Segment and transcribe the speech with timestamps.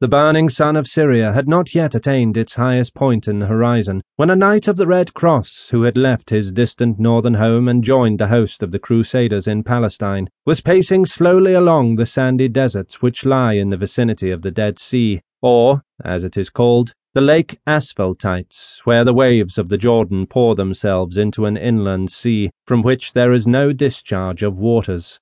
[0.00, 4.00] The burning sun of Syria had not yet attained its highest point in the horizon,
[4.14, 7.82] when a knight of the Red Cross, who had left his distant northern home and
[7.82, 13.02] joined the host of the Crusaders in Palestine, was pacing slowly along the sandy deserts
[13.02, 17.20] which lie in the vicinity of the Dead Sea, or, as it is called, the
[17.20, 22.82] Lake Asphaltites, where the waves of the Jordan pour themselves into an inland sea from
[22.82, 25.18] which there is no discharge of waters.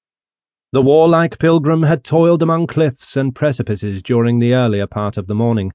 [0.77, 5.35] The warlike pilgrim had toiled among cliffs and precipices during the earlier part of the
[5.35, 5.73] morning.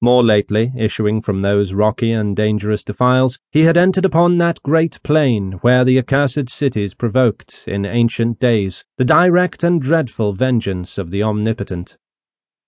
[0.00, 5.02] More lately, issuing from those rocky and dangerous defiles, he had entered upon that great
[5.02, 11.10] plain where the accursed cities provoked, in ancient days, the direct and dreadful vengeance of
[11.10, 11.96] the Omnipotent.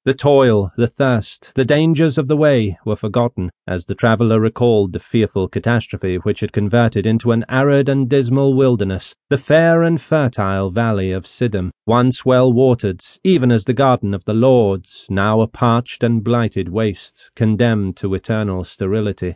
[0.06, 4.92] The toil, the thirst, the dangers of the way were forgotten as the traveller recalled
[4.92, 10.01] the fearful catastrophe which had converted into an arid and dismal wilderness the fair and
[10.01, 15.41] fertile valley of Siddim, once well watered, even as the garden of the Lords, now
[15.41, 19.35] a parched and blighted waste, condemned to eternal sterility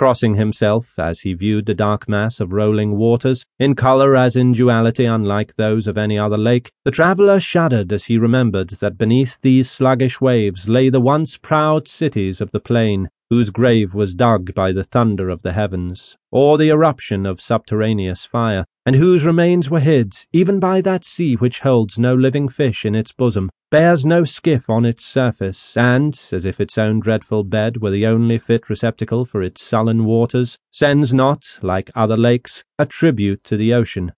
[0.00, 4.50] crossing himself as he viewed the dark mass of rolling waters, in colour as in
[4.50, 9.38] duality unlike those of any other lake, the traveller shuddered as he remembered that beneath
[9.42, 14.54] these sluggish waves lay the once proud cities of the plain, whose grave was dug
[14.54, 19.68] by the thunder of the heavens, or the eruption of subterraneous fire, and whose remains
[19.68, 24.06] were hid even by that sea which holds no living fish in its bosom, bears
[24.06, 28.38] no skiff on its surface, and, as if its own dreadful bed were the only
[28.38, 33.72] fit receptacle for its sullen waters, sends not, like other lakes, a tribute to the
[33.72, 34.12] ocean.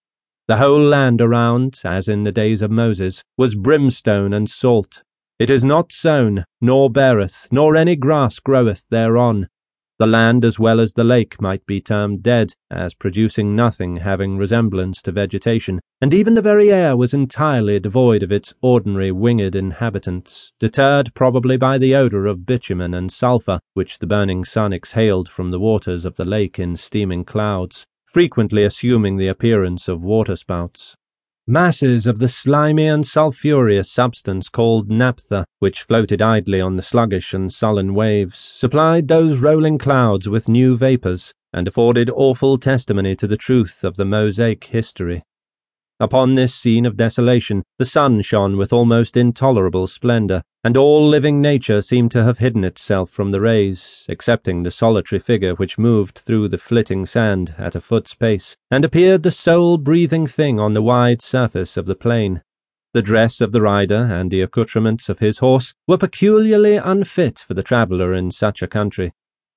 [0.47, 5.03] The whole land around, as in the days of Moses, was brimstone and salt.
[5.39, 9.47] It is not sown, nor beareth, nor any grass groweth thereon,
[10.03, 14.37] the land as well as the lake might be termed dead, as producing nothing having
[14.37, 19.55] resemblance to vegetation, and even the very air was entirely devoid of its ordinary winged
[19.55, 25.29] inhabitants, deterred probably by the odour of bitumen and sulphur which the burning sun exhaled
[25.29, 30.97] from the waters of the lake in steaming clouds, frequently assuming the appearance of waterspouts.
[31.45, 37.33] Masses of the slimy and sulphureous substance called naphtha, which floated idly on the sluggish
[37.33, 43.27] and sullen waves, supplied those rolling clouds with new vapours, and afforded awful testimony to
[43.27, 45.21] the truth of the Mosaic history.
[46.03, 51.39] Upon this scene of desolation, the sun shone with almost intolerable splendour, and all living
[51.39, 56.17] nature seemed to have hidden itself from the rays, excepting the solitary figure which moved
[56.17, 60.73] through the flitting sand at a foot's pace, and appeared the sole breathing thing on
[60.73, 62.41] the wide surface of the plain.
[62.93, 67.53] The dress of the rider and the accoutrements of his horse were peculiarly unfit for
[67.53, 69.13] the traveller in such a country,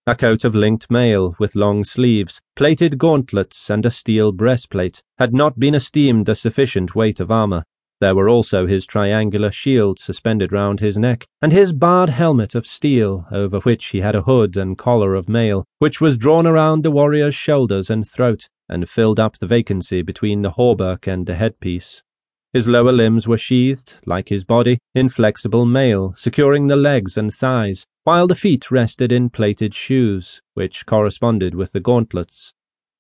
[0.08, 5.34] a coat of linked mail with long sleeves, plated gauntlets, and a steel breastplate had
[5.34, 7.64] not been esteemed a sufficient weight of armour.
[8.00, 12.68] There were also his triangular shield suspended round his neck, and his barred helmet of
[12.68, 16.84] steel, over which he had a hood and collar of mail, which was drawn around
[16.84, 21.34] the warrior's shoulders and throat, and filled up the vacancy between the hauberk and the
[21.34, 22.04] headpiece.
[22.52, 27.34] His lower limbs were sheathed, like his body, in flexible mail, securing the legs and
[27.34, 32.52] thighs, while the feet rested in plated shoes, which corresponded with the gauntlets.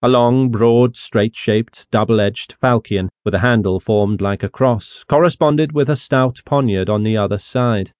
[0.02, 5.88] A long, broad, straight-shaped, double-edged falchion, with a handle formed like a cross, corresponded with
[5.88, 7.92] a stout poniard on the other side.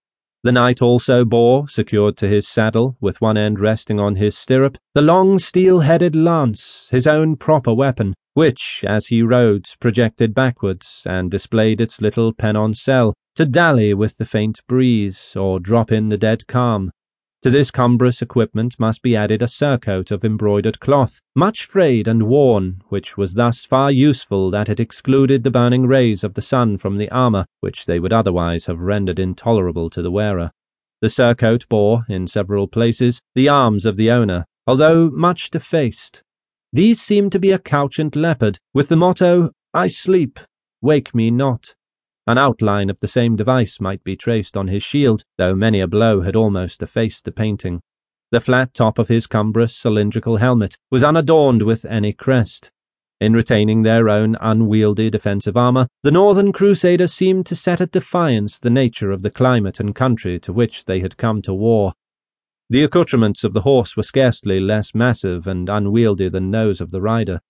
[0.42, 4.76] The knight also bore, secured to his saddle, with one end resting on his stirrup,
[4.92, 11.30] the long steel-headed lance, his own proper weapon, which, as he rode, projected backwards and
[11.30, 16.46] displayed its little pennoncelle to dally with the faint breeze or drop in the dead
[16.46, 16.90] calm.
[17.40, 22.24] To this cumbrous equipment must be added a surcoat of embroidered cloth, much frayed and
[22.24, 26.76] worn, which was thus far useful that it excluded the burning rays of the sun
[26.76, 30.50] from the armour, which they would otherwise have rendered intolerable to the wearer.
[31.00, 36.22] The surcoat bore, in several places, the arms of the owner, although much defaced,
[36.72, 40.38] these seemed to be a couchant leopard, with the motto, I sleep,
[40.82, 41.74] wake me not.
[42.26, 45.86] An outline of the same device might be traced on his shield, though many a
[45.86, 47.80] blow had almost effaced the painting.
[48.32, 52.72] The flat top of his cumbrous cylindrical helmet was unadorned with any crest.
[53.20, 58.58] In retaining their own unwieldy defensive armour, the northern crusaders seemed to set at defiance
[58.58, 61.94] the nature of the climate and country to which they had come to war,
[62.68, 67.00] the accoutrements of the horse were scarcely less massive and unwieldy than those of the
[67.00, 67.40] rider.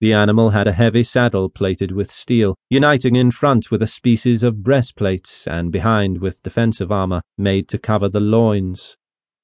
[0.00, 4.42] The animal had a heavy saddle plated with steel, uniting in front with a species
[4.42, 8.96] of breastplate, and behind with defensive armour made to cover the loins.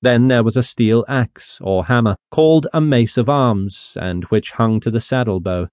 [0.03, 4.51] Then there was a steel axe, or hammer, called a mace of arms, and which
[4.51, 5.69] hung to the saddle bow,